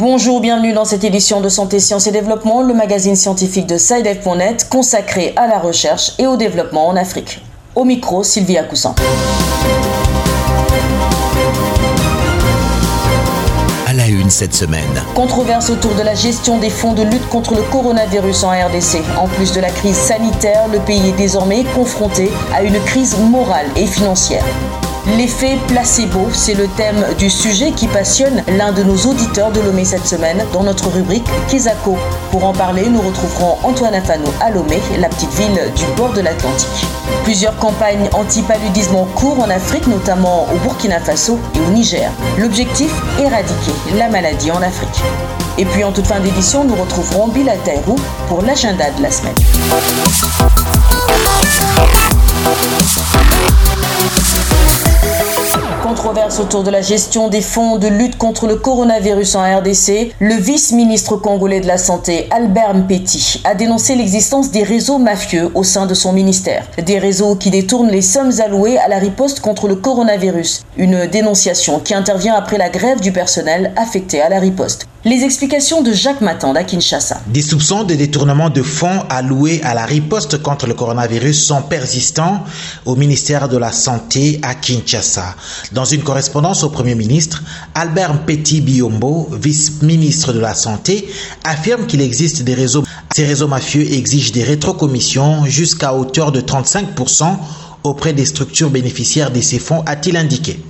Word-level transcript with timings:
Bonjour, 0.00 0.40
bienvenue 0.40 0.72
dans 0.72 0.84
cette 0.84 1.02
édition 1.02 1.40
de 1.40 1.48
Santé, 1.48 1.80
Sciences 1.80 2.06
et 2.06 2.12
Développement, 2.12 2.62
le 2.62 2.72
magazine 2.72 3.16
scientifique 3.16 3.66
de 3.66 3.76
SciDev.net 3.78 4.68
consacré 4.68 5.32
à 5.34 5.48
la 5.48 5.58
recherche 5.58 6.12
et 6.20 6.28
au 6.28 6.36
développement 6.36 6.86
en 6.86 6.94
Afrique. 6.94 7.40
Au 7.74 7.84
micro, 7.84 8.22
Sylvia 8.22 8.62
Coussin. 8.62 8.94
À 13.88 13.92
la 13.92 14.06
une 14.06 14.30
cette 14.30 14.54
semaine. 14.54 15.02
Controverse 15.16 15.68
autour 15.68 15.96
de 15.96 16.02
la 16.02 16.14
gestion 16.14 16.58
des 16.58 16.70
fonds 16.70 16.92
de 16.92 17.02
lutte 17.02 17.28
contre 17.28 17.56
le 17.56 17.62
coronavirus 17.62 18.44
en 18.44 18.50
RDC. 18.50 19.02
En 19.18 19.26
plus 19.26 19.50
de 19.50 19.60
la 19.60 19.70
crise 19.70 19.96
sanitaire, 19.96 20.68
le 20.68 20.78
pays 20.78 21.08
est 21.08 21.16
désormais 21.16 21.64
confronté 21.74 22.30
à 22.54 22.62
une 22.62 22.78
crise 22.84 23.18
morale 23.18 23.66
et 23.74 23.86
financière. 23.86 24.44
L'effet 25.16 25.56
placebo, 25.68 26.28
c'est 26.32 26.54
le 26.54 26.68
thème 26.68 27.02
du 27.16 27.30
sujet 27.30 27.70
qui 27.72 27.88
passionne 27.88 28.42
l'un 28.46 28.72
de 28.72 28.82
nos 28.82 28.96
auditeurs 29.06 29.50
de 29.50 29.60
Lomé 29.60 29.84
cette 29.84 30.06
semaine 30.06 30.44
dans 30.52 30.62
notre 30.62 30.88
rubrique 30.90 31.26
Kizako. 31.48 31.96
Pour 32.30 32.44
en 32.44 32.52
parler, 32.52 32.88
nous 32.90 33.00
retrouverons 33.00 33.56
Antoine 33.62 33.94
Afano 33.94 34.26
à 34.40 34.50
Lomé, 34.50 34.80
la 34.98 35.08
petite 35.08 35.32
ville 35.32 35.72
du 35.74 35.84
bord 35.96 36.12
de 36.12 36.20
l'Atlantique. 36.20 36.86
Plusieurs 37.24 37.56
campagnes 37.56 38.10
anti-paludisme 38.12 38.96
en 38.96 39.04
cours 39.04 39.40
en 39.40 39.48
Afrique, 39.48 39.86
notamment 39.86 40.46
au 40.52 40.58
Burkina 40.58 41.00
Faso 41.00 41.38
et 41.54 41.60
au 41.60 41.70
Niger. 41.70 42.10
L'objectif 42.36 42.92
Éradiquer 43.18 43.72
la 43.96 44.08
maladie 44.08 44.50
en 44.50 44.60
Afrique. 44.60 45.02
Et 45.56 45.64
puis 45.64 45.84
en 45.84 45.92
toute 45.92 46.06
fin 46.06 46.20
d'édition, 46.20 46.64
nous 46.64 46.74
retrouverons 46.74 47.28
Bilal 47.28 47.58
Taïrou 47.64 47.96
pour 48.28 48.42
l'agenda 48.42 48.84
de 48.96 49.02
la 49.02 49.10
semaine. 49.10 49.34
Controverse 56.08 56.40
autour 56.40 56.62
de 56.62 56.70
la 56.70 56.80
gestion 56.80 57.28
des 57.28 57.42
fonds 57.42 57.76
de 57.76 57.86
lutte 57.86 58.16
contre 58.16 58.46
le 58.46 58.56
coronavirus 58.56 59.34
en 59.34 59.58
RDC, 59.58 60.14
le 60.20 60.36
vice-ministre 60.36 61.16
congolais 61.16 61.60
de 61.60 61.66
la 61.66 61.76
Santé, 61.76 62.28
Albert 62.30 62.74
Mpeti, 62.74 63.42
a 63.44 63.54
dénoncé 63.54 63.94
l'existence 63.94 64.50
des 64.50 64.62
réseaux 64.62 64.96
mafieux 64.96 65.50
au 65.54 65.64
sein 65.64 65.84
de 65.84 65.92
son 65.92 66.14
ministère. 66.14 66.64
Des 66.82 66.98
réseaux 66.98 67.34
qui 67.34 67.50
détournent 67.50 67.90
les 67.90 68.00
sommes 68.00 68.32
allouées 68.42 68.78
à 68.78 68.88
la 68.88 68.96
riposte 68.96 69.40
contre 69.40 69.68
le 69.68 69.76
coronavirus. 69.76 70.64
Une 70.78 71.04
dénonciation 71.04 71.78
qui 71.78 71.92
intervient 71.92 72.36
après 72.36 72.56
la 72.56 72.70
grève 72.70 73.00
du 73.00 73.12
personnel 73.12 73.74
affecté 73.76 74.22
à 74.22 74.30
la 74.30 74.38
riposte. 74.38 74.86
Les 75.04 75.22
explications 75.22 75.82
de 75.82 75.92
Jacques 75.92 76.22
Matan 76.22 76.56
à 76.56 76.64
Kinshasa. 76.64 77.20
Des 77.28 77.40
soupçons 77.40 77.84
de 77.84 77.94
détournement 77.94 78.50
de 78.50 78.62
fonds 78.62 79.04
alloués 79.08 79.60
à 79.62 79.72
la 79.72 79.86
riposte 79.86 80.42
contre 80.42 80.66
le 80.66 80.74
coronavirus 80.74 81.46
sont 81.46 81.62
persistants 81.62 82.42
au 82.84 82.96
ministère 82.96 83.48
de 83.48 83.56
la 83.58 83.70
Santé 83.70 84.40
à 84.42 84.56
Kinshasa. 84.56 85.36
Dans 85.70 85.84
une 85.84 86.02
correspondance 86.02 86.64
au 86.64 86.70
Premier 86.70 86.96
ministre, 86.96 87.44
Albert 87.76 88.24
Petit 88.26 88.60
Biombo, 88.60 89.28
vice-ministre 89.40 90.32
de 90.32 90.40
la 90.40 90.54
Santé, 90.54 91.08
affirme 91.44 91.86
qu'il 91.86 92.00
existe 92.00 92.42
des 92.42 92.54
réseaux. 92.54 92.82
Ces 93.14 93.24
réseaux 93.24 93.46
mafieux 93.46 93.88
exigent 93.92 94.32
des 94.32 94.42
rétrocommissions 94.42 95.44
jusqu'à 95.44 95.94
hauteur 95.94 96.32
de 96.32 96.40
35% 96.40 97.36
auprès 97.84 98.14
des 98.14 98.26
structures 98.26 98.70
bénéficiaires 98.70 99.30
de 99.30 99.40
ces 99.40 99.60
fonds, 99.60 99.84
a-t-il 99.86 100.16
indiqué. 100.16 100.60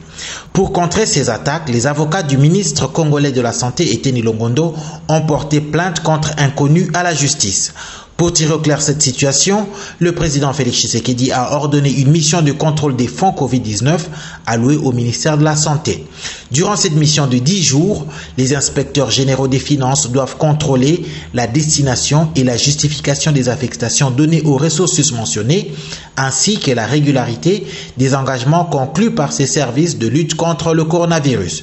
Pour 0.52 0.72
contrer 0.72 1.06
ces 1.06 1.30
attaques, 1.30 1.68
les 1.68 1.86
avocats 1.86 2.22
du 2.22 2.38
ministre 2.38 2.86
congolais 2.90 3.32
de 3.32 3.40
la 3.40 3.52
Santé, 3.52 3.92
Eteni 3.92 4.22
Longondo, 4.22 4.74
ont 5.08 5.20
porté 5.22 5.60
plainte 5.60 6.00
contre 6.00 6.30
inconnus 6.38 6.88
à 6.94 7.02
la 7.02 7.14
justice. 7.14 7.72
Pour 8.18 8.32
tirer 8.32 8.52
au 8.52 8.58
clair 8.58 8.82
cette 8.82 9.00
situation, 9.00 9.68
le 10.00 10.10
président 10.10 10.52
Félix 10.52 10.78
Tshisekedi 10.78 11.30
a 11.30 11.52
ordonné 11.52 11.88
une 11.88 12.10
mission 12.10 12.42
de 12.42 12.50
contrôle 12.50 12.96
des 12.96 13.06
fonds 13.06 13.30
Covid-19 13.30 13.96
alloués 14.44 14.74
au 14.76 14.90
ministère 14.90 15.38
de 15.38 15.44
la 15.44 15.54
Santé. 15.54 16.04
Durant 16.50 16.74
cette 16.74 16.94
mission 16.96 17.28
de 17.28 17.38
10 17.38 17.62
jours, 17.62 18.06
les 18.36 18.56
inspecteurs 18.56 19.12
généraux 19.12 19.46
des 19.46 19.60
finances 19.60 20.10
doivent 20.10 20.36
contrôler 20.36 21.06
la 21.32 21.46
destination 21.46 22.28
et 22.34 22.42
la 22.42 22.56
justification 22.56 23.30
des 23.30 23.48
affectations 23.48 24.10
données 24.10 24.42
aux 24.42 24.56
ressources 24.56 25.12
mentionnées, 25.12 25.72
ainsi 26.16 26.58
que 26.58 26.72
la 26.72 26.86
régularité 26.86 27.68
des 27.98 28.16
engagements 28.16 28.64
conclus 28.64 29.12
par 29.12 29.32
ces 29.32 29.46
services 29.46 29.96
de 29.96 30.08
lutte 30.08 30.34
contre 30.34 30.74
le 30.74 30.82
coronavirus. 30.82 31.62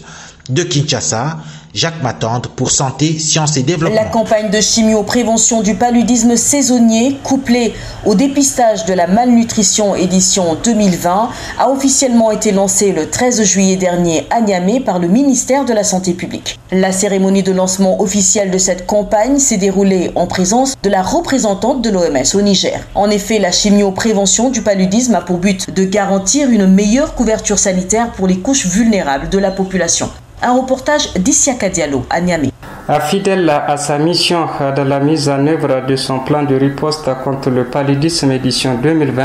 De 0.50 0.64
Kinshasa, 0.64 1.40
Jacques 1.76 2.02
Matande 2.02 2.48
pour 2.56 2.72
Santé, 2.72 3.20
Sciences 3.20 3.58
et 3.58 3.64
Développement. 3.64 4.00
La 4.02 4.08
campagne 4.08 4.50
de 4.50 4.62
chimio-prévention 4.62 5.62
du 5.62 5.76
paludisme 5.76 6.38
saisonnier, 6.38 7.18
couplée 7.22 7.74
au 8.06 8.16
dépistage 8.16 8.86
de 8.86 8.94
la 8.94 9.08
malnutrition 9.08 9.94
édition 9.94 10.56
2020, 10.64 11.30
a 11.60 11.70
officiellement 11.70 12.32
été 12.32 12.54
lancée 12.54 12.94
le 12.94 13.10
13 13.10 13.44
juillet 13.44 13.76
dernier 13.76 14.26
à 14.30 14.40
Niamey 14.40 14.80
par 14.80 15.00
le 15.00 15.10
ministère 15.10 15.66
de 15.66 15.74
la 15.74 15.84
Santé 15.84 16.14
publique. 16.14 16.58
La 16.72 16.94
cérémonie 16.94 17.44
de 17.44 17.52
lancement 17.52 18.02
officielle 18.02 18.52
de 18.52 18.58
cette 18.58 18.86
campagne 18.86 19.38
s'est 19.38 19.58
déroulée 19.58 20.12
en 20.16 20.28
présence 20.28 20.76
de 20.82 20.90
la 20.90 21.02
représentante 21.04 21.82
de 21.82 21.90
l'OMS 21.90 22.36
au 22.36 22.42
Niger. 22.42 22.88
En 22.96 23.10
effet, 23.10 23.38
la 23.38 23.52
chimio-prévention 23.52 24.50
du 24.50 24.62
paludisme 24.62 25.16
a 25.16 25.22
pour 25.22 25.40
but 25.40 25.70
de 25.76 25.84
garantir 25.84 26.50
une 26.50 26.68
meilleure 26.68 27.16
couverture 27.16 27.60
sanitaire 27.60 28.14
pour 28.14 28.28
les 28.28 28.40
couches 28.40 28.66
vulnérables 28.66 29.28
de 29.28 29.38
la 29.40 29.52
population. 29.52 30.10
Un 30.48 30.54
reportage 30.54 31.12
d'Issiaka 31.16 31.70
Diallo 31.70 32.06
à 32.08 32.22
Niamey. 32.22 32.52
Fidèle 32.88 33.50
à 33.50 33.78
sa 33.78 33.98
mission 33.98 34.46
de 34.78 34.82
la 34.84 35.00
mise 35.00 35.28
en 35.28 35.48
œuvre 35.48 35.88
de 35.88 35.96
son 35.96 36.20
plan 36.20 36.44
de 36.44 36.54
riposte 36.54 37.10
contre 37.24 37.50
le 37.50 37.64
paludisme 37.64 38.32
édition 38.32 38.76
2020, 38.76 39.24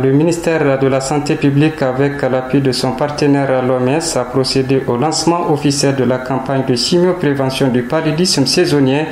le 0.00 0.12
ministère 0.12 0.78
de 0.78 0.86
la 0.86 1.00
Santé 1.00 1.34
publique, 1.34 1.82
avec 1.82 2.22
l'appui 2.22 2.60
de 2.60 2.70
son 2.70 2.92
partenaire 2.92 3.64
l'OMS, 3.66 3.98
a 4.16 4.24
procédé 4.26 4.84
au 4.86 4.96
lancement 4.96 5.50
officiel 5.50 5.96
de 5.96 6.04
la 6.04 6.18
campagne 6.18 6.62
de 6.68 6.76
chimioprévention 6.76 7.66
du 7.66 7.82
paludisme 7.82 8.46
saisonnier, 8.46 9.06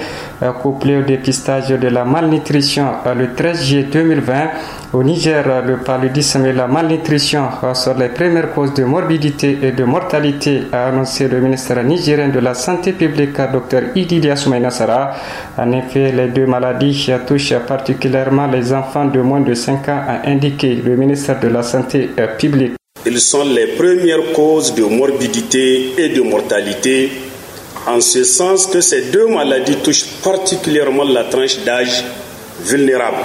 couplé 0.62 0.98
au 0.98 1.02
dépistage 1.02 1.70
de 1.70 1.88
la 1.88 2.04
malnutrition 2.04 2.86
le 3.16 3.34
13 3.34 3.64
juillet 3.64 3.88
2020. 3.90 4.32
Au 4.92 5.02
Niger, 5.02 5.42
le 5.66 5.78
paludisme 5.78 6.44
et 6.44 6.52
la 6.52 6.66
malnutrition 6.68 7.48
sont 7.72 7.94
les 7.98 8.10
premières 8.10 8.52
causes 8.52 8.74
de 8.74 8.84
morbidité 8.84 9.58
et 9.62 9.72
de 9.72 9.84
mortalité, 9.84 10.64
a 10.70 10.88
annoncé 10.88 11.26
le 11.28 11.40
ministère 11.40 11.82
nigérien 11.82 12.28
de 12.28 12.38
la 12.38 12.52
Santé 12.54 12.92
publique, 12.92 13.36
Dr 13.36 13.71
Idilia 13.94 14.36
Soumaïna 14.36 14.70
Sara. 14.70 15.12
En 15.58 15.72
effet, 15.72 16.12
les 16.12 16.28
deux 16.28 16.46
maladies 16.46 17.10
touchent 17.26 17.54
particulièrement 17.66 18.46
les 18.46 18.72
enfants 18.72 19.06
de 19.06 19.20
moins 19.20 19.40
de 19.40 19.54
5 19.54 19.88
ans, 19.88 20.02
a 20.08 20.28
indiqué 20.28 20.74
le 20.74 20.96
ministère 20.96 21.40
de 21.40 21.48
la 21.48 21.62
Santé 21.62 22.10
publique. 22.38 22.72
Ils 23.04 23.20
sont 23.20 23.44
les 23.44 23.68
premières 23.68 24.32
causes 24.32 24.74
de 24.74 24.84
morbidité 24.84 25.92
et 25.98 26.08
de 26.10 26.22
mortalité, 26.22 27.10
en 27.86 28.00
ce 28.00 28.22
sens 28.22 28.66
que 28.66 28.80
ces 28.80 29.10
deux 29.10 29.26
maladies 29.26 29.76
touchent 29.82 30.06
particulièrement 30.22 31.04
la 31.04 31.24
tranche 31.24 31.58
d'âge 31.64 32.04
vulnérable 32.64 33.24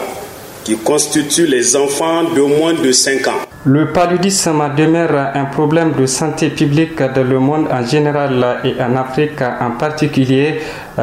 qui 0.64 0.76
constitue 0.78 1.46
les 1.46 1.76
enfants 1.76 2.24
de 2.36 2.42
moins 2.42 2.74
de 2.74 2.92
5 2.92 3.28
ans. 3.28 3.47
Le 3.66 3.92
paludisme 3.92 4.76
demeure 4.78 5.32
un 5.34 5.46
problème 5.46 5.94
de 5.94 6.06
santé 6.06 6.50
publique 6.50 7.00
dans 7.00 7.28
le 7.28 7.40
monde 7.40 7.68
en 7.72 7.84
général 7.86 8.60
et 8.64 8.82
en 8.82 8.96
Afrique 8.96 9.42
en 9.42 9.72
particulier. 9.72 10.60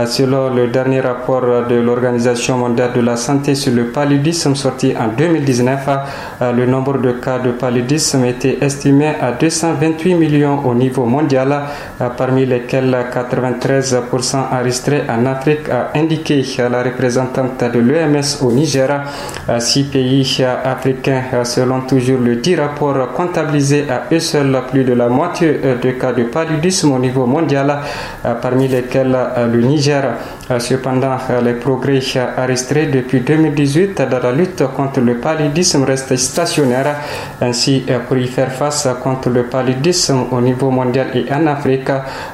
Selon 0.06 0.52
le 0.52 0.66
dernier 0.66 0.98
rapport 1.00 1.42
de 1.68 1.76
l'Organisation 1.76 2.58
mondiale 2.58 2.90
de 2.96 3.00
la 3.00 3.14
santé 3.14 3.54
sur 3.54 3.72
le 3.72 3.84
paludisme 3.92 4.56
sorti 4.56 4.92
en 4.98 5.06
2019, 5.16 5.88
le 6.56 6.66
nombre 6.66 6.98
de 6.98 7.12
cas 7.12 7.38
de 7.38 7.52
paludisme 7.52 8.24
était 8.24 8.58
estimé 8.60 9.06
à 9.20 9.30
228 9.30 10.14
millions 10.16 10.58
au 10.66 10.74
niveau 10.74 11.04
mondial, 11.04 11.60
parmi 12.16 12.44
lesquels 12.44 12.92
93% 13.14 14.36
enregistrés 14.52 15.02
en 15.08 15.26
Afrique, 15.26 15.68
a 15.68 15.96
indiqué 15.96 16.44
la 16.68 16.82
représentante 16.82 17.62
de 17.72 17.78
l'OMS 17.78 18.42
au 18.42 18.50
Niger. 18.50 19.00
Six 19.60 19.84
pays 19.84 20.44
africains, 20.64 21.22
selon 21.44 21.82
toujours 21.82 22.18
le 22.18 22.34
dit 22.34 22.56
rapport, 22.56 23.12
comptabilisé 23.12 23.84
à 23.88 24.12
eux 24.12 24.18
seuls 24.18 24.60
plus 24.72 24.82
de 24.82 24.94
la 24.94 25.08
moitié 25.08 25.60
de 25.80 25.90
cas 25.92 26.12
de 26.12 26.24
paludisme 26.24 26.90
au 26.90 26.98
niveau 26.98 27.26
mondial, 27.26 27.78
parmi 28.42 28.66
lesquels 28.66 29.16
le 29.52 29.60
Niger 29.60 29.83
Cependant, 30.58 31.16
les 31.42 31.54
progrès 31.54 32.00
enregistrés 32.38 32.86
depuis 32.86 33.20
2018 33.20 34.02
dans 34.10 34.18
la 34.18 34.32
lutte 34.32 34.64
contre 34.76 35.00
le 35.00 35.16
paludisme 35.16 35.84
restent 35.84 36.16
stationnaires. 36.16 36.96
Ainsi, 37.40 37.84
pour 38.06 38.16
y 38.16 38.26
faire 38.26 38.52
face 38.52 38.88
contre 39.02 39.30
le 39.30 39.44
paludisme 39.44 40.24
au 40.30 40.40
niveau 40.40 40.70
mondial 40.70 41.08
et 41.14 41.32
en 41.32 41.46
Afrique, 41.46 41.88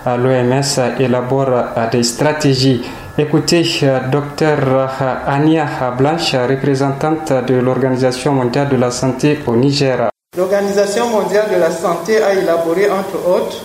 l'OMS 0.07 0.81
élabore 0.99 1.65
des 1.93 2.03
stratégies. 2.03 2.83
Écoutez, 3.19 3.65
Dr 4.11 4.89
Ania 5.27 5.67
Blanche, 5.97 6.35
représentante 6.49 7.33
de 7.47 7.55
l'Organisation 7.57 8.33
mondiale 8.33 8.69
de 8.69 8.77
la 8.77 8.91
santé 8.91 9.39
au 9.47 9.57
Niger. 9.57 10.09
L'Organisation 10.37 11.09
mondiale 11.09 11.47
de 11.53 11.59
la 11.61 11.71
santé 11.71 12.23
a 12.23 12.33
élaboré, 12.33 12.89
entre 12.89 13.29
autres, 13.29 13.63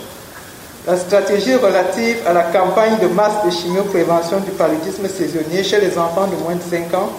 la 0.86 0.96
stratégie 0.96 1.54
relative 1.56 2.18
à 2.26 2.32
la 2.32 2.44
campagne 2.44 2.98
de 2.98 3.08
masse 3.08 3.44
de 3.44 3.50
chimioprévention 3.50 4.38
du 4.40 4.50
paludisme 4.52 5.08
saisonnier 5.08 5.64
chez 5.64 5.80
les 5.80 5.98
enfants 5.98 6.28
de 6.28 6.36
moins 6.42 6.54
de 6.54 6.62
5 6.62 6.94
ans. 6.94 7.10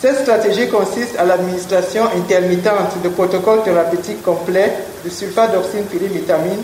Cette 0.00 0.20
stratégie 0.20 0.68
consiste 0.68 1.18
à 1.18 1.24
l'administration 1.24 2.04
intermittente 2.16 3.02
de 3.02 3.08
protocoles 3.08 3.62
thérapeutiques 3.64 4.22
complets 4.22 4.72
de 5.04 5.10
sulfate 5.10 5.52
d'oxyne 5.52 5.84
pyrimétamine 5.84 6.62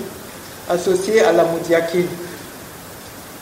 associé 0.71 1.23
à 1.23 1.33
la 1.33 1.45
modiakine. 1.45 2.07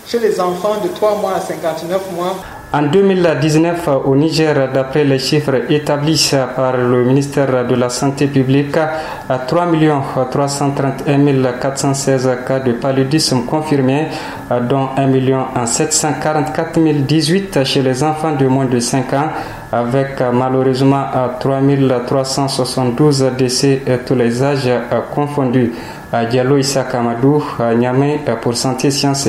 chez 0.07 0.19
les 0.19 0.41
enfants 0.41 0.79
de 0.83 0.89
3 0.89 1.17
mois 1.17 1.35
à 1.35 1.41
59 1.41 2.13
mois. 2.17 2.37
En 2.73 2.83
2019, 2.83 3.89
au 4.05 4.15
Niger, 4.15 4.71
d'après 4.73 5.03
les 5.03 5.19
chiffres 5.19 5.57
établis 5.69 6.31
par 6.55 6.77
le 6.77 7.03
ministère 7.05 7.67
de 7.67 7.75
la 7.75 7.89
Santé 7.89 8.29
publique, 8.29 8.77
3 9.49 9.67
331 10.31 11.53
416 11.61 12.31
cas 12.47 12.61
de 12.61 12.71
paludisme 12.75 13.45
confirmés, 13.45 14.07
dont 14.69 14.91
1 14.97 15.67
744 15.67 16.79
018 16.79 17.65
chez 17.65 17.83
les 17.83 18.05
enfants 18.05 18.37
de 18.37 18.47
moins 18.47 18.67
de 18.67 18.79
5 18.79 19.13
ans, 19.15 19.31
avec 19.73 20.23
malheureusement 20.33 21.07
3 21.41 21.63
372 22.07 23.33
décès 23.37 23.83
tous 24.07 24.15
les 24.15 24.45
âges 24.45 24.71
confondus. 25.13 25.73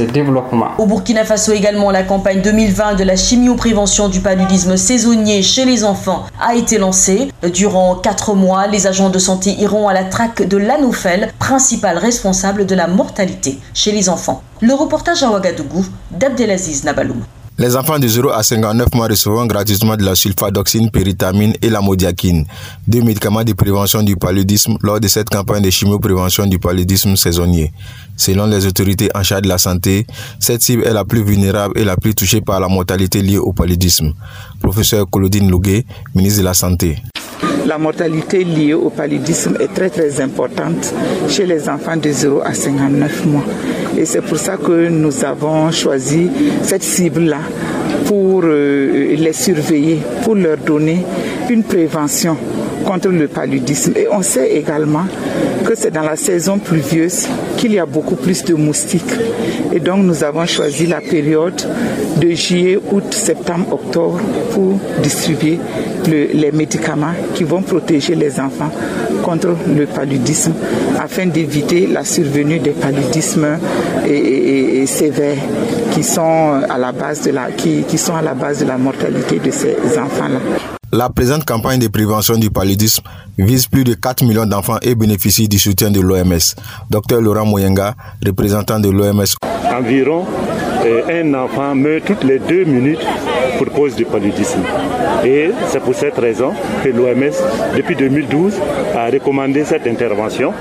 Développement. 0.07 0.72
Au 0.80 0.88
Burkina 0.88 1.24
Faso 1.25 1.51
également, 1.51 1.92
la 1.92 2.01
campagne 2.01 2.42
2020 2.42 2.95
de 2.95 3.04
la 3.04 3.16
chimioprévention 3.16 4.10
du 4.10 4.19
paludisme 4.19 4.75
saisonnier 4.78 5.44
chez 5.44 5.66
les 5.66 5.83
enfants 5.83 6.25
a 6.42 6.56
été 6.56 6.80
lancée. 6.80 7.31
Durant 7.54 7.95
quatre 7.95 8.33
mois, 8.33 8.66
les 8.66 8.88
agents 8.88 9.10
de 9.10 9.19
santé 9.19 9.51
iront 9.60 9.88
à 9.88 9.94
la 9.94 10.06
traque 10.06 10.48
de 10.48 10.57
l'anophèle, 10.57 11.31
principal 11.38 12.00
responsable 12.00 12.66
de 12.66 12.74
la 12.74 12.88
mortalité 12.88 13.60
chez 13.75 13.92
les 13.92 14.10
enfants. 14.10 14.42
Le 14.62 14.74
reportage 14.74 15.22
à 15.22 15.30
Ouagadougou 15.30 15.86
d'Abdelaziz 16.10 16.84
Nabaloum. 16.84 17.22
Les 17.57 17.75
enfants 17.75 18.00
de 18.00 18.07
0 18.07 18.30
à 18.31 18.42
59 18.44 18.88
mois 18.95 19.07
recevront 19.07 19.45
gratuitement 19.45 19.95
de 19.95 20.03
la 20.03 20.15
sulfadoxine, 20.15 20.89
péritamine 20.89 21.53
et 21.62 21.69
la 21.69 21.81
modiakine, 21.81 22.45
deux 22.88 23.01
médicaments 23.01 23.44
de 23.44 23.53
prévention 23.53 24.01
du 24.01 24.15
paludisme 24.15 24.77
lors 24.81 25.00
de 25.00 25.07
cette 25.07 25.30
campagne 25.30 25.62
de 25.62 25.69
chimioprévention 25.69 26.48
du 26.48 26.57
paludisme 26.59 27.15
saisonnier. 27.15 27.71
Selon 28.15 28.48
les 28.48 28.65
autorités 28.65 29.09
en 29.13 29.21
charge 29.21 29.44
de 29.44 29.50
la 29.50 29.57
santé, 29.57 30.07
cette 30.39 30.62
cible 30.63 30.88
est 30.88 30.94
la 30.94 31.06
plus 31.06 31.24
vulnérable 31.24 31.77
et 31.77 31.83
la 31.83 31.98
plus 31.98 32.15
touchée 32.15 32.42
par 32.42 32.59
la 32.59 32.68
mortalité 32.68 33.21
liée 33.21 33.38
au 33.38 33.51
paludisme. 33.53 34.13
Professeur 34.62 35.06
Claudine 35.09 35.50
Louguet, 35.50 35.86
ministre 36.15 36.39
de 36.39 36.45
la 36.45 36.53
Santé. 36.53 36.98
La 37.68 37.77
mortalité 37.77 38.44
liée 38.44 38.74
au 38.74 38.89
paludisme 38.89 39.56
est 39.59 39.74
très 39.74 39.89
très 39.89 40.19
importante 40.19 40.94
chez 41.30 41.45
les 41.45 41.69
enfants 41.69 41.98
de 41.98 42.12
0 42.12 42.42
à 42.44 42.53
59 42.53 43.25
mois. 43.27 43.44
Et 43.98 44.06
c'est 44.06 44.22
pour 44.22 44.38
ça 44.38 44.58
que 44.58 44.90
nous 44.90 45.24
avons 45.26 45.72
choisi 45.72 46.30
cette 46.64 46.84
cible-là 46.84 47.40
pour 48.06 48.42
euh, 48.44 49.16
les 49.16 49.34
surveiller, 49.34 50.00
pour 50.24 50.36
leur 50.36 50.58
donner 50.58 51.04
une 51.50 51.64
prévention 51.64 52.38
contre 52.86 53.10
le 53.10 53.28
paludisme. 53.28 53.94
Et 53.96 54.08
on 54.12 54.22
sait 54.22 54.52
également 54.52 55.06
que 55.66 55.76
c'est 55.76 55.92
dans 55.92 56.02
la 56.02 56.16
saison 56.16 56.58
pluvieuse 56.58 57.28
qu'il 57.58 57.74
y 57.74 57.80
a 57.80 57.86
beaucoup 57.86 58.16
plus 58.16 58.44
de 58.44 58.54
moustiques. 58.54 59.14
Et 59.74 59.80
donc 59.80 60.04
nous 60.04 60.24
avons 60.24 60.46
choisi 60.46 60.88
la 60.88 61.02
période 61.02 61.62
de 62.22 62.36
juillet, 62.36 62.78
août, 62.92 63.14
septembre, 63.14 63.74
octobre 63.74 64.20
pour 64.52 64.80
distribuer 65.02 65.60
les 66.08 66.52
médicaments 66.52 67.14
qui 67.34 67.44
vont 67.44 67.62
protéger 67.64 68.16
les 68.16 68.40
enfants 68.40 68.72
contre 69.24 69.56
le 69.76 69.86
paludisme 69.88 70.54
afin 71.00 71.26
d'éviter 71.26 71.88
la 71.88 72.06
survenue 72.06 72.60
des 72.60 72.72
paludismes 72.72 73.58
sévères 74.86 75.38
qui 75.94 76.04
sont 76.04 76.62
à 76.70 76.78
la 76.78 76.92
base 76.92 77.24
de 77.24 77.32
la, 77.32 77.52
qui, 77.52 77.84
qui 77.88 77.98
sont 77.98 78.16
à 78.16 78.22
la 78.22 78.34
base 78.34 78.60
de 78.60 78.66
la 78.66 78.78
mortalité 78.78 79.40
de 79.40 79.52
ces 79.52 79.76
enfants-là. 79.98 80.40
La 80.94 81.10
présente 81.10 81.46
campagne 81.46 81.80
de 81.80 81.88
prévention 81.88 82.36
du 82.38 82.50
paludisme 82.52 83.04
vise 83.38 83.66
plus 83.68 83.84
de 83.84 83.94
4 83.94 84.24
millions 84.26 84.46
d'enfants 84.46 84.78
et 84.82 84.94
bénéficie 84.94 85.48
du 85.48 85.58
soutien 85.58 85.90
de 85.90 86.02
l'OMS. 86.02 86.56
Docteur 86.90 87.22
Laurent 87.22 87.46
Moyenga, 87.46 87.96
représentant 88.26 88.80
de 88.80 88.90
l'OMS. 88.90 89.24
Environ 89.74 90.26
un 90.86 91.33
enfant 91.33 91.75
meurt 91.75 92.06
toutes 92.06 92.24
les 92.24 92.39
deux 92.39 92.63
minutes 92.63 93.06
pour 93.57 93.72
cause 93.72 93.95
du 93.95 94.06
paludisme. 94.06 94.62
Et 95.25 95.51
c'est 95.68 95.81
pour 95.81 95.95
cette 95.95 96.18
raison 96.18 96.54
que 96.83 96.89
l'OMS, 96.89 97.33
depuis 97.75 97.95
2012, 97.95 98.54
a 98.95 99.06
recommandé 99.10 99.63
cette 99.63 99.88
intervention 99.88 100.54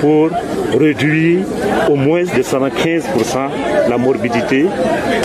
pour 0.00 0.30
réduire 0.78 1.40
au 1.88 1.96
moins 1.96 2.22
de 2.22 2.42
75% 2.42 3.02
la 3.88 3.98
morbidité 3.98 4.66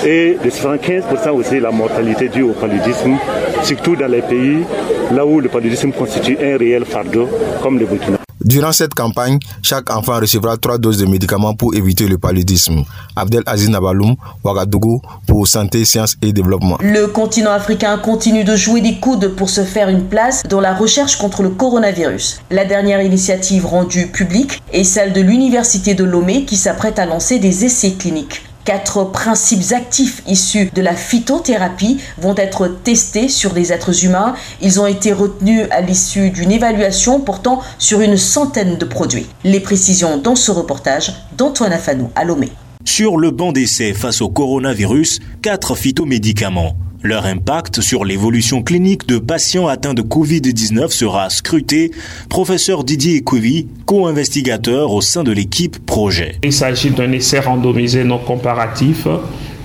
et 0.06 0.38
de 0.44 0.50
75% 0.50 1.30
aussi 1.32 1.60
la 1.60 1.72
mortalité 1.72 2.30
due 2.30 2.44
au 2.44 2.54
paludisme, 2.54 3.16
surtout 3.64 3.96
dans 3.96 4.08
les 4.08 4.22
pays 4.22 4.64
là 5.12 5.26
où 5.26 5.40
le 5.40 5.50
paludisme 5.50 5.92
constitue 5.92 6.38
un 6.42 6.58
réel 6.58 6.86
fardeau, 6.86 7.28
comme 7.62 7.80
le 7.80 7.86
Burkina. 7.86 8.25
Durant 8.46 8.72
cette 8.72 8.94
campagne, 8.94 9.40
chaque 9.64 9.90
enfant 9.90 10.20
recevra 10.20 10.56
trois 10.58 10.78
doses 10.78 11.00
de 11.00 11.08
médicaments 11.08 11.56
pour 11.56 11.74
éviter 11.74 12.08
le 12.08 12.20
paludisme. 12.20 12.84
Abdel 13.16 13.42
Aziz 13.48 13.70
Nabaloum, 13.70 14.16
Ouagadougou, 14.44 15.02
pour 15.26 15.48
Santé, 15.48 15.84
Sciences 15.84 16.16
et 16.22 16.32
Développement. 16.32 16.78
Le 16.80 17.08
continent 17.08 17.50
africain 17.50 17.98
continue 17.98 18.44
de 18.44 18.56
jouer 18.56 18.82
des 18.82 19.00
coudes 19.00 19.30
pour 19.30 19.50
se 19.50 19.64
faire 19.64 19.90
une 19.90 20.04
place 20.04 20.44
dans 20.48 20.62
la 20.62 20.76
recherche 20.76 21.18
contre 21.18 21.42
le 21.42 21.50
coronavirus. 21.50 22.42
La 22.52 22.66
dernière 22.66 23.02
initiative 23.02 23.66
rendue 23.66 24.12
publique 24.12 24.62
est 24.72 24.84
celle 24.84 25.12
de 25.12 25.22
l'Université 25.22 25.96
de 25.96 26.04
Lomé 26.04 26.46
qui 26.46 26.56
s'apprête 26.56 27.00
à 27.00 27.08
lancer 27.08 27.40
des 27.40 27.66
essais 27.66 27.94
cliniques. 27.94 28.44
Quatre 28.66 29.04
principes 29.04 29.74
actifs 29.74 30.24
issus 30.28 30.72
de 30.74 30.82
la 30.82 30.96
phytothérapie 30.96 32.00
vont 32.18 32.34
être 32.36 32.68
testés 32.68 33.30
sur 33.30 33.54
des 33.54 33.72
êtres 33.72 34.06
humains. 34.06 34.34
Ils 34.60 34.82
ont 34.82 34.88
été 34.88 35.14
retenus 35.14 35.68
à 35.70 35.82
l'issue 35.82 36.32
d'une 36.32 36.52
évaluation 36.52 37.20
portant 37.20 37.62
sur 37.78 38.02
une 38.02 38.18
centaine 38.18 38.78
de 38.78 38.86
produits. 38.86 39.28
Les 39.44 39.60
précisions 39.60 40.18
dans 40.18 40.36
ce 40.36 40.50
reportage 40.50 41.14
d'Antoine 41.38 41.74
Afanou 41.74 42.10
à 42.16 42.24
Lomé. 42.24 42.52
Sur 42.86 43.18
le 43.18 43.32
banc 43.32 43.52
d'essai 43.52 43.94
face 43.94 44.22
au 44.22 44.30
coronavirus, 44.30 45.20
quatre 45.42 45.76
phytomédicaments 45.76 46.78
leur 47.06 47.28
impact 47.28 47.82
sur 47.82 48.04
l'évolution 48.04 48.64
clinique 48.64 49.06
de 49.06 49.20
patients 49.20 49.68
atteints 49.68 49.94
de 49.94 50.02
Covid-19 50.02 50.90
sera 50.90 51.30
scruté. 51.30 51.92
Professeur 52.30 52.84
Didier 52.84 53.18
Ekouvi, 53.18 53.68
co-investigateur 53.86 54.92
au 54.92 55.02
sein 55.02 55.24
de 55.24 55.32
l'équipe 55.32 55.86
projet. 55.86 56.38
Il 56.44 56.52
s'agit 56.52 56.90
d'un 56.90 57.12
essai 57.12 57.40
randomisé 57.40 58.04
non 58.04 58.18
comparatif, 58.18 59.08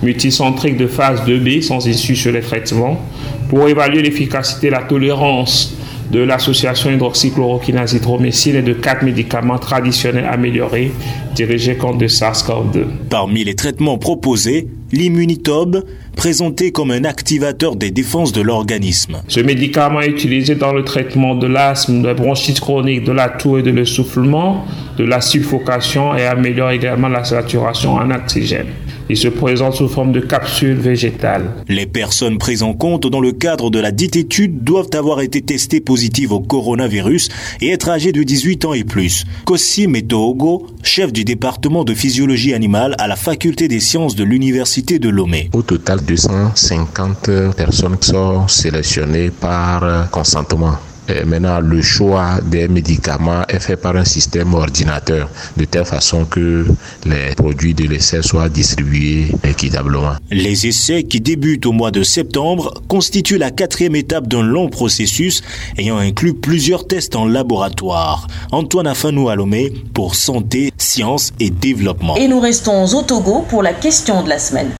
multicentrique 0.03 0.77
de 0.77 0.85
phase 0.85 1.21
2B 1.21 1.63
sans 1.63 1.87
issue 1.87 2.15
sur 2.15 2.31
les 2.31 2.41
traitements, 2.41 3.01
pour 3.49 3.67
évaluer 3.67 4.03
l'efficacité 4.03 4.67
et 4.67 4.71
la 4.71 4.83
tolérance 4.83 5.75
de 6.11 6.19
l'association 6.19 6.91
hydroxychloroquine 6.91 7.77
azithromycine 7.77 8.57
et 8.57 8.61
de 8.61 8.73
quatre 8.73 9.03
médicaments 9.03 9.57
traditionnels 9.57 10.25
améliorés 10.25 10.91
dirigés 11.35 11.75
contre 11.75 11.99
le 11.99 12.07
SARS-CoV-2. 12.07 12.83
Parmi 13.09 13.43
les 13.43 13.55
traitements 13.55 13.97
proposés, 13.97 14.67
l'immunitobe, 14.91 15.85
présenté 16.17 16.71
comme 16.71 16.91
un 16.91 17.05
activateur 17.05 17.77
des 17.77 17.91
défenses 17.91 18.33
de 18.33 18.41
l'organisme. 18.41 19.21
Ce 19.29 19.39
médicament 19.39 20.01
est 20.01 20.09
utilisé 20.09 20.55
dans 20.55 20.73
le 20.73 20.83
traitement 20.83 21.35
de 21.35 21.47
l'asthme, 21.47 22.01
de 22.01 22.07
la 22.07 22.13
bronchite 22.13 22.59
chronique, 22.59 23.05
de 23.05 23.13
la 23.13 23.29
toux 23.29 23.57
et 23.57 23.63
de 23.63 23.71
l'essoufflement, 23.71 24.65
de 24.97 25.05
la 25.05 25.21
suffocation 25.21 26.15
et 26.15 26.25
améliore 26.25 26.71
également 26.71 27.07
la 27.07 27.23
saturation 27.23 27.93
en 27.93 28.11
oxygène. 28.11 28.67
Il 29.11 29.17
se 29.17 29.27
présente 29.27 29.73
sous 29.73 29.89
forme 29.89 30.13
de 30.13 30.21
capsule 30.21 30.77
végétale. 30.77 31.51
Les 31.67 31.85
personnes 31.85 32.37
prises 32.37 32.63
en 32.63 32.73
compte 32.73 33.07
dans 33.07 33.19
le 33.19 33.33
cadre 33.33 33.69
de 33.69 33.77
la 33.77 33.91
dite 33.91 34.15
étude 34.15 34.63
doivent 34.63 34.91
avoir 34.93 35.19
été 35.19 35.41
testées 35.41 35.81
positives 35.81 36.31
au 36.31 36.39
coronavirus 36.39 37.27
et 37.59 37.71
être 37.71 37.89
âgées 37.89 38.13
de 38.13 38.23
18 38.23 38.63
ans 38.63 38.73
et 38.73 38.85
plus. 38.85 39.25
Kossi 39.43 39.87
Metohogo, 39.87 40.65
chef 40.81 41.11
du 41.11 41.25
département 41.25 41.83
de 41.83 41.93
physiologie 41.93 42.53
animale 42.53 42.95
à 42.99 43.09
la 43.09 43.17
faculté 43.17 43.67
des 43.67 43.81
sciences 43.81 44.15
de 44.15 44.23
l'université 44.23 44.97
de 44.97 45.09
Lomé. 45.09 45.49
Au 45.51 45.61
total, 45.61 45.99
250 46.07 47.53
personnes 47.57 47.97
sont 47.99 48.47
sélectionnées 48.47 49.29
par 49.29 50.09
consentement 50.09 50.77
maintenant, 51.25 51.59
le 51.59 51.81
choix 51.81 52.39
des 52.43 52.67
médicaments 52.67 53.43
est 53.47 53.59
fait 53.59 53.75
par 53.75 53.95
un 53.95 54.05
système 54.05 54.53
ordinateur, 54.53 55.29
de 55.57 55.65
telle 55.65 55.85
façon 55.85 56.25
que 56.25 56.65
les 57.05 57.35
produits 57.35 57.73
de 57.73 57.85
l'essai 57.85 58.21
soient 58.21 58.49
distribués 58.49 59.27
équitablement. 59.43 60.13
Les 60.29 60.67
essais 60.67 61.03
qui 61.03 61.21
débutent 61.21 61.65
au 61.65 61.71
mois 61.71 61.91
de 61.91 62.03
septembre 62.03 62.73
constituent 62.87 63.37
la 63.37 63.51
quatrième 63.51 63.95
étape 63.95 64.27
d'un 64.27 64.43
long 64.43 64.69
processus 64.69 65.41
ayant 65.77 65.97
inclus 65.97 66.33
plusieurs 66.33 66.87
tests 66.87 67.15
en 67.15 67.25
laboratoire. 67.25 68.27
Antoine 68.51 68.87
Afanou 68.87 69.29
Alomé 69.29 69.73
pour 69.93 70.15
Santé, 70.15 70.71
Sciences 70.77 71.31
et 71.39 71.49
Développement. 71.49 72.15
Et 72.15 72.27
nous 72.27 72.39
restons 72.39 72.85
au 72.85 73.01
Togo 73.01 73.45
pour 73.49 73.63
la 73.63 73.73
question 73.73 74.23
de 74.23 74.29
la 74.29 74.39
semaine. 74.39 74.71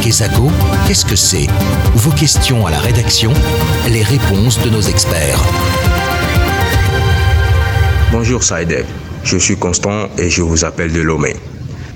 Kesako, 0.00 0.50
qu'est-ce 0.90 1.06
que 1.06 1.14
c'est 1.14 1.46
Vos 1.94 2.10
questions 2.10 2.66
à 2.66 2.70
la 2.72 2.80
rédaction, 2.80 3.32
les 3.88 4.02
réponses 4.02 4.60
de 4.60 4.70
nos 4.70 4.80
experts. 4.80 5.40
Bonjour 8.10 8.42
Saïdek, 8.42 8.86
je 9.22 9.36
suis 9.36 9.54
Constant 9.54 10.08
et 10.18 10.28
je 10.28 10.42
vous 10.42 10.64
appelle 10.64 10.92
de 10.92 11.00
Lomé. 11.00 11.36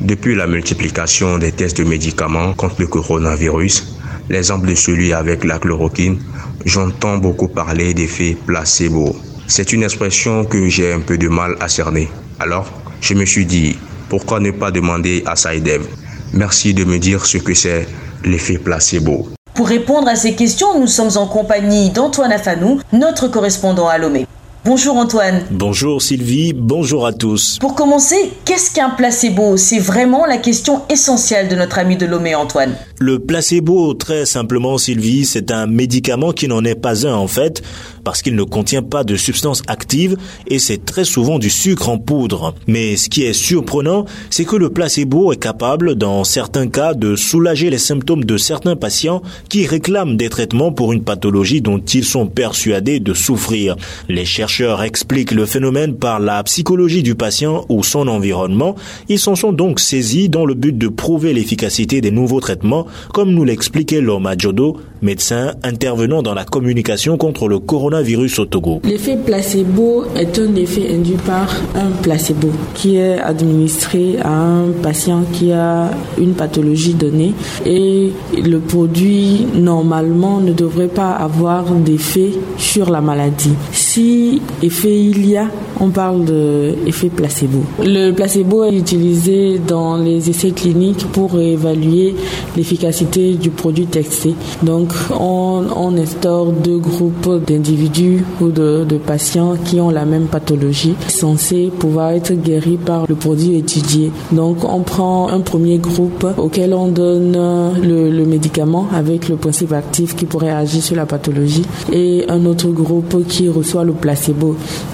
Depuis 0.01 0.37
la 0.37 0.47
multiplication 0.47 1.39
des 1.39 1.51
tests 1.51 1.79
de 1.79 1.83
médicaments 1.83 2.55
contre 2.55 2.77
le 2.79 2.87
coronavirus, 2.87 3.97
l'exemple 4.29 4.69
de 4.69 4.77
celui 4.77 5.13
avec 5.13 5.43
la 5.43 5.59
chloroquine, 5.59 6.23
j'entends 6.65 7.19
beaucoup 7.19 7.49
parler 7.49 7.95
d'effet 7.95 8.37
placebo. 8.47 9.17
C'est 9.49 9.73
une 9.73 9.83
expression 9.83 10.45
que 10.45 10.69
j'ai 10.69 10.93
un 10.93 11.01
peu 11.01 11.19
de 11.19 11.27
mal 11.27 11.57
à 11.59 11.67
cerner. 11.67 12.09
Alors, 12.39 12.71
je 13.01 13.15
me 13.15 13.25
suis 13.25 13.45
dit, 13.45 13.77
pourquoi 14.09 14.39
ne 14.39 14.53
pas 14.53 14.71
demander 14.71 15.25
à 15.27 15.35
Saïdev 15.35 15.85
Merci 16.33 16.75
de 16.75 16.85
me 16.85 17.01
dire 17.01 17.27
ce 17.27 17.39
que 17.39 17.55
c'est 17.55 17.89
l'effet 18.25 18.59
placebo. 18.59 19.29
Pour 19.55 19.69
répondre 19.69 20.09
à 20.09 20.17
ces 20.17 20.35
questions, 20.35 20.79
nous 20.81 20.89
sommes 20.89 21.17
en 21.17 21.27
compagnie 21.27 21.91
d'Antoine 21.91 22.33
Afanou, 22.33 22.81
notre 22.93 23.29
correspondant 23.29 23.87
à 23.87 23.99
Lomé. 23.99 24.27
Bonjour 24.67 24.97
Antoine. 24.97 25.43
Bonjour 25.51 26.01
Sylvie, 26.01 26.55
bonjour 26.55 27.05
à 27.05 27.13
tous. 27.13 27.59
Pour 27.59 27.75
commencer, 27.75 28.17
qu'est-ce 28.47 28.75
qu'un 28.75 28.89
placebo? 28.89 29.59
C'est 29.59 29.79
vraiment 29.79 30.25
la 30.25 30.39
question 30.39 30.81
essentielle 30.89 31.49
de 31.51 31.55
notre 31.55 31.79
ami 31.79 31.99
de 31.99 32.07
Lomé 32.07 32.35
Antoine. 32.35 32.75
Le 32.99 33.19
placebo, 33.19 33.93
très 33.93 34.25
simplement 34.25 34.79
Sylvie, 34.79 35.27
c'est 35.27 35.51
un 35.51 35.67
médicament 35.67 36.33
qui 36.33 36.49
n'en 36.49 36.65
est 36.65 36.77
pas 36.77 37.07
un 37.07 37.13
en 37.13 37.27
fait, 37.27 37.63
parce 38.05 38.23
qu'il 38.23 38.37
ne 38.37 38.43
contient 38.43 38.83
pas 38.83 39.05
de 39.05 39.17
substance 39.17 39.61
active 39.67 40.17
et 40.47 40.59
c'est 40.59 40.83
très 40.83 41.05
souvent 41.05 41.39
du 41.39 41.51
sucre 41.51 41.91
en 41.91 41.99
poudre. 41.99 42.55
Mais 42.67 42.97
ce 42.97 43.11
qui 43.11 43.25
est 43.25 43.35
surprenant, 43.35 44.07
c'est 44.31 44.47
que 44.47 44.57
le 44.57 44.71
placebo 44.71 45.31
est 45.35 45.43
capable, 45.43 45.95
dans 45.95 46.25
certains 46.25 46.69
cas, 46.69 46.95
de 46.95 47.17
soulager 47.17 47.69
les 47.69 47.77
symptômes 47.77 48.25
de 48.25 48.39
certains 48.39 48.77
patients 48.77 49.21
qui 49.51 49.67
réclament 49.67 50.17
des 50.17 50.31
traitements 50.31 50.73
pour 50.73 50.95
une 50.95 51.05
pathologie 51.05 51.61
dont 51.61 51.81
ils 51.81 52.05
sont 52.07 52.27
persuadés 52.29 52.99
de 52.99 53.13
souffrir. 53.13 53.77
Les 54.09 54.25
chercheurs 54.25 54.54
expliquent 54.61 55.33
le 55.33 55.47
phénomène 55.47 55.95
par 55.97 56.21
la 56.21 56.43
psychologie 56.45 57.03
du 57.03 57.15
patient 57.15 57.65
ou 57.69 57.83
son 57.83 58.09
environnement. 58.09 58.77
Ils 59.09 59.19
s'en 59.19 59.35
sont 59.35 59.53
donc 59.53 59.81
saisis 59.81 60.29
dans 60.29 60.47
le 60.47 60.55
but 60.55 60.77
de 60.77 60.89
prouver 60.89 61.33
l'efficacité 61.33 62.01
des 62.01 62.11
nouveaux 62.11 62.41
traitements 62.41 62.87
comme 63.13 63.33
nous 63.33 63.45
l'expliquait 63.45 64.01
Loma 64.01 64.35
Jodo, 64.39 64.77
médecin 65.03 65.55
intervenant 65.63 66.23
dans 66.23 66.35
la 66.35 66.45
communication 66.45 67.17
contre 67.17 67.49
le 67.49 67.59
coronavirus 67.59 68.39
au 68.39 68.45
Togo. 68.47 68.81
L'effet 68.85 69.17
placebo 69.17 70.05
est 70.17 70.39
un 70.39 70.55
effet 70.55 70.95
induit 70.95 71.19
par 71.27 71.49
un 71.75 71.91
placebo 72.03 72.49
qui 72.75 72.97
est 72.97 73.19
administré 73.19 74.19
à 74.23 74.33
un 74.33 74.71
patient 74.83 75.25
qui 75.33 75.53
a 75.53 75.91
une 76.19 76.35
pathologie 76.35 76.95
donnée 76.95 77.35
et 77.67 78.13
le 78.43 78.59
produit 78.61 79.47
normalement 79.55 80.41
ne 80.41 80.53
devrait 80.53 80.89
pas 80.89 81.13
avoir 81.13 81.65
d'effet 81.73 82.33
sur 82.57 82.91
la 82.91 83.01
maladie. 83.01 83.55
Si 83.73 84.43
effet 84.63 84.99
il 84.99 85.29
y 85.29 85.37
a, 85.37 85.49
on 85.81 85.91
parle 85.91 86.25
d'effet 86.25 87.09
placebo. 87.09 87.61
Le 87.83 88.13
placebo 88.13 88.65
est 88.65 88.77
utilisé 88.77 89.61
dans 89.67 89.97
les 89.97 90.31
essais 90.31 90.51
cliniques 90.51 91.07
pour 91.13 91.39
évaluer 91.39 92.15
l'efficacité 92.57 93.35
du 93.35 93.51
produit 93.51 93.87
testé. 93.87 94.35
Donc 94.63 94.93
on, 95.19 95.65
instaure 95.95 96.47
deux 96.47 96.79
groupes 96.79 97.45
d'individus 97.47 98.25
ou 98.41 98.49
de, 98.49 98.85
patients 99.07 99.55
qui 99.65 99.81
ont 99.81 99.91
la 99.91 100.05
même 100.05 100.27
pathologie, 100.27 100.95
censés 101.09 101.71
pouvoir 101.79 102.11
être 102.11 102.33
guéris 102.33 102.79
par 102.79 103.07
le 103.09 103.15
produit 103.15 103.57
étudié. 103.57 104.11
Donc 104.33 104.65
on 104.65 104.81
prend 104.81 105.29
un 105.29 105.41
premier 105.41 105.79
groupe 105.79 106.27
auquel 106.37 106.75
on 106.75 106.89
donne 106.89 107.39
le 107.83 108.25
médicament 108.25 108.89
avec 108.93 109.29
le 109.29 109.37
principe 109.37 109.73
actif 109.73 110.17
qui 110.17 110.25
pourrait 110.25 110.51
agir 110.51 110.83
sur 110.83 110.97
la 110.97 111.07
pathologie 111.07 111.65
et 111.93 112.25
un 112.29 112.45
autre 112.47 112.69
groupe 112.69 113.27
qui 113.29 113.49
reçoit 113.49 113.85
le 113.85 113.93
placebo 113.93 114.34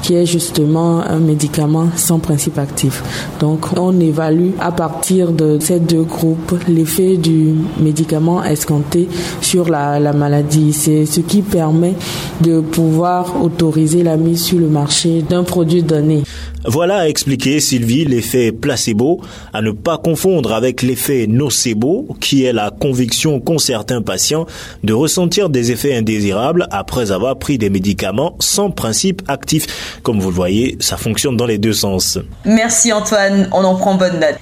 qui 0.03 0.15
est 0.15 0.27
justement 0.27 1.01
un 1.01 1.19
médicament 1.19 1.89
sans 1.97 2.19
principe 2.19 2.59
actif. 2.59 3.03
Donc 3.41 3.67
on 3.77 3.99
évalue 4.01 4.51
à 4.61 4.73
partir 4.73 5.33
de 5.33 5.59
ces 5.61 5.81
deux 5.81 6.03
groupes 6.03 6.55
l'effet 6.69 7.17
du 7.17 7.55
médicament 7.79 8.43
escompté 8.45 9.09
sur 9.41 9.69
la 9.69 9.81
la, 9.99 10.13
maladie. 10.13 10.73
C'est 10.73 11.07
ce 11.07 11.21
qui 11.21 11.43
permet 11.43 11.95
de 12.41 12.61
pouvoir 12.61 13.43
autoriser 13.43 14.03
la 14.03 14.17
mise 14.17 14.43
sur 14.45 14.59
le 14.59 14.69
marché 14.69 15.23
d'un 15.23 15.45
produit 15.45 15.83
donné. 15.83 16.23
Voilà 16.67 16.99
a 16.99 17.09
expliqué 17.09 17.59
Sylvie 17.59 18.05
l'effet 18.05 18.53
placebo, 18.53 19.23
à 19.55 19.63
ne 19.63 19.71
pas 19.71 19.97
confondre 19.97 20.53
avec 20.53 20.83
l'effet 20.83 21.27
nocebo, 21.27 22.07
qui 22.21 22.45
est 22.45 22.53
la 22.53 22.71
conviction 22.71 23.41
qu'ont 23.41 23.57
certains 23.57 24.03
patients 24.03 24.45
de 24.85 24.93
ressentir 24.93 25.49
des 25.49 25.73
effets 25.73 25.97
indésirables 25.97 26.67
après 26.71 27.13
avoir 27.13 27.39
pris 27.39 27.57
des 27.57 27.71
médicaments 27.71 28.37
sans 28.41 28.71
principe 28.71 29.23
actif. 29.31 30.01
Comme 30.03 30.21
vous 30.21 30.31
le 30.31 30.35
voyez, 30.35 30.77
ça 30.81 30.97
fonctionne 30.97 31.37
dans 31.37 31.47
les 31.47 31.59
deux 31.59 31.73
sens. 31.73 32.19
Merci 32.45 32.93
Antoine, 32.93 33.49
on 33.53 33.65
en 33.65 33.77
prend 33.77 33.95
bonne 33.95 34.21
note. 34.21 34.39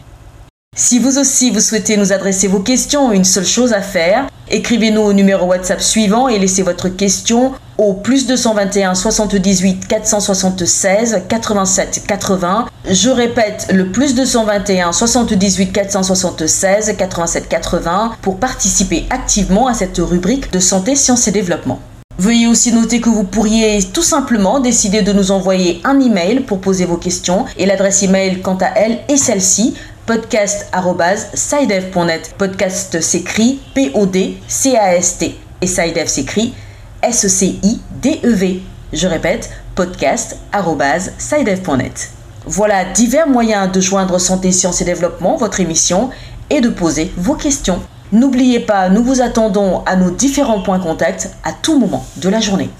Si 0.76 1.00
vous 1.00 1.18
aussi 1.18 1.50
vous 1.50 1.60
souhaitez 1.60 1.96
nous 1.96 2.12
adresser 2.12 2.46
vos 2.46 2.60
questions, 2.60 3.10
une 3.10 3.24
seule 3.24 3.44
chose 3.44 3.72
à 3.72 3.80
faire, 3.80 4.28
écrivez-nous 4.48 5.00
au 5.00 5.12
numéro 5.12 5.46
WhatsApp 5.46 5.80
suivant 5.80 6.28
et 6.28 6.38
laissez 6.38 6.62
votre 6.62 6.88
question 6.88 7.52
au 7.78 7.94
plus 7.94 8.26
221 8.28 8.94
78 8.94 9.88
476 9.88 11.22
87 11.28 12.04
80. 12.06 12.66
Je 12.88 13.10
répète 13.10 13.66
le 13.72 13.90
plus 13.90 14.14
221 14.14 14.92
78 14.92 15.72
476 15.72 16.94
87 16.96 17.48
80 17.48 18.12
pour 18.22 18.38
participer 18.38 19.06
activement 19.10 19.66
à 19.66 19.74
cette 19.74 19.98
rubrique 19.98 20.52
de 20.52 20.60
santé, 20.60 20.94
sciences 20.94 21.26
et 21.26 21.32
développement. 21.32 21.80
Veuillez 22.18 22.48
aussi 22.48 22.72
noter 22.72 23.00
que 23.00 23.08
vous 23.08 23.22
pourriez 23.22 23.78
tout 23.92 24.02
simplement 24.02 24.58
décider 24.58 25.02
de 25.02 25.12
nous 25.12 25.30
envoyer 25.30 25.80
un 25.84 26.00
email 26.00 26.40
pour 26.40 26.60
poser 26.60 26.84
vos 26.84 26.96
questions 26.96 27.44
et 27.56 27.64
l'adresse 27.64 28.02
email 28.02 28.42
quant 28.42 28.58
à 28.60 28.72
elle 28.74 28.98
est 29.08 29.16
celle-ci 29.16 29.74
podcast.sidev.net. 30.04 32.34
Podcast 32.36 33.00
s'écrit 33.00 33.60
P-O-D-C-A-S-T 33.72 35.38
et 35.60 35.66
Sidev 35.68 36.08
s'écrit 36.08 36.54
S-E-C-I-D-E-V. 37.02 38.62
Je 38.92 39.06
répète, 39.06 39.50
podcast.sidev.net. 39.76 42.10
Voilà 42.46 42.84
divers 42.84 43.28
moyens 43.28 43.70
de 43.70 43.80
joindre 43.80 44.18
Santé, 44.18 44.50
Sciences 44.50 44.80
et 44.80 44.84
Développement, 44.84 45.36
votre 45.36 45.60
émission, 45.60 46.10
et 46.50 46.60
de 46.60 46.68
poser 46.68 47.12
vos 47.16 47.34
questions. 47.34 47.80
N'oubliez 48.10 48.60
pas, 48.60 48.88
nous 48.88 49.02
vous 49.02 49.20
attendons 49.20 49.82
à 49.84 49.94
nos 49.94 50.10
différents 50.10 50.62
points 50.62 50.78
contact 50.78 51.30
à 51.44 51.52
tout 51.52 51.78
moment 51.78 52.06
de 52.16 52.30
la 52.30 52.40
journée. 52.40 52.70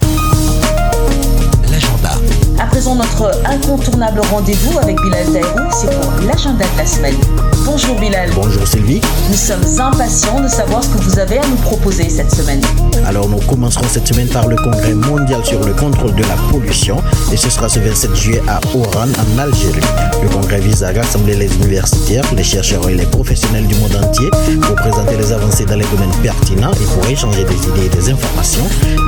Présent, 2.78 2.94
notre 2.94 3.32
incontournable 3.44 4.20
rendez-vous 4.30 4.78
avec 4.78 4.94
Bilal 5.02 5.32
Dairou, 5.32 5.68
c'est 5.73 5.90
pour 6.00 6.12
l'agenda 6.25 6.64
de 6.64 6.78
la 6.78 6.87
semaine. 6.87 7.16
Bonjour 7.64 7.99
Bilal. 7.99 8.30
Bonjour 8.37 8.66
Sylvie. 8.68 9.00
Nous 9.28 9.37
sommes 9.37 9.64
impatients 9.80 10.40
de 10.40 10.47
savoir 10.47 10.85
ce 10.85 10.90
que 10.90 10.99
vous 10.99 11.18
avez 11.18 11.38
à 11.38 11.47
nous 11.49 11.56
proposer 11.56 12.08
cette 12.08 12.30
semaine. 12.30 12.61
Alors 13.04 13.28
nous 13.28 13.40
commencerons 13.40 13.87
cette 13.88 14.06
semaine 14.06 14.28
par 14.28 14.47
le 14.47 14.56
congrès 14.56 14.94
mondial 14.94 15.44
sur 15.44 15.62
le 15.64 15.75
contrôle 15.75 16.14
de 16.14 16.23
la 16.23 16.37
pollution 16.50 17.02
et 17.32 17.37
ce 17.37 17.50
sera 17.50 17.68
ce 17.68 17.80
27 17.80 18.14
juillet 18.14 18.42
à 18.49 18.61
Oran 18.75 19.08
en 19.08 19.38
Algérie. 19.38 19.80
Le 20.23 20.28
congrès 20.28 20.61
vise 20.61 20.82
à 20.85 20.92
rassembler 20.92 21.35
les 21.35 21.52
universitaires, 21.56 22.25
les 22.35 22.44
chercheurs 22.44 22.88
et 22.88 22.94
les 22.94 23.06
professionnels 23.06 23.66
du 23.66 23.75
monde 23.75 23.97
entier 23.97 24.30
pour 24.62 24.76
présenter 24.76 25.16
les 25.16 25.32
avancées 25.32 25.66
dans 25.66 25.76
les 25.76 25.87
domaines 25.87 26.16
pertinents 26.23 26.73
et 26.73 26.85
pour 26.94 27.06
échanger 27.11 27.44
des 27.44 27.56
idées 27.56 27.87
et 27.87 27.97
des 27.97 28.11
informations 28.11 28.64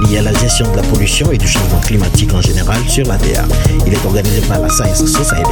liées 0.08 0.18
à 0.18 0.22
la 0.22 0.34
gestion 0.34 0.70
de 0.70 0.76
la 0.76 0.82
pollution 0.82 1.30
et 1.30 1.38
du 1.38 1.48
changement 1.48 1.80
climatique 1.80 2.34
en 2.34 2.42
général 2.42 2.78
sur 2.88 3.06
la 3.06 3.16
Terre. 3.16 3.46
Il 3.86 3.94
est 3.94 4.04
organisé 4.04 4.40
par 4.42 4.60
la 4.60 4.68
Science 4.68 5.04
Society 5.04 5.50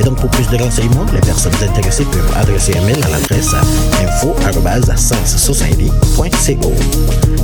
et 0.00 0.04
donc 0.04 0.16
pour 0.16 0.30
plus 0.30 0.48
de 0.48 0.56
renseignements, 0.62 1.04
les 1.12 1.20
personnes 1.20 1.52
intéressées 1.62 2.04
peuvent 2.04 2.32
adresser 2.36 2.76
un 2.76 2.82
mail 2.82 2.98
à 3.04 3.08
l'adresse 3.08 3.54
info.sciencesociety.co. 4.02 6.72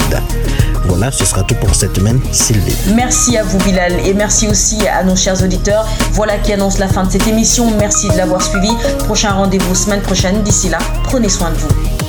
Voilà, 0.89 1.12
ce 1.12 1.24
sera 1.24 1.43
tout 1.43 1.55
pour 1.55 1.74
cette 1.75 1.96
semaine, 1.96 2.19
Sylvie. 2.31 2.75
Merci 2.96 3.38
à 3.38 3.43
vous, 3.43 3.60
Bilal, 3.60 3.93
et 4.05 4.13
merci 4.13 4.48
aussi 4.48 4.88
à 4.88 5.03
nos 5.03 5.15
chers 5.15 5.41
auditeurs. 5.43 5.88
Voilà 6.13 6.38
qui 6.39 6.51
annonce 6.51 6.79
la 6.79 6.88
fin 6.88 7.03
de 7.03 7.12
cette 7.12 7.27
émission. 7.27 7.69
Merci 7.77 8.10
de 8.10 8.17
l'avoir 8.17 8.41
suivi. 8.41 8.72
Prochain 9.05 9.31
rendez-vous 9.31 9.75
semaine 9.75 10.01
prochaine. 10.01 10.41
D'ici 10.41 10.67
là, 10.67 10.79
prenez 11.03 11.29
soin 11.29 11.51
de 11.51 11.55
vous. 11.55 12.09